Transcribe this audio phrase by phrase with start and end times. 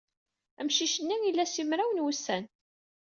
[0.59, 2.45] Amcic-nni ila simraw n wussan.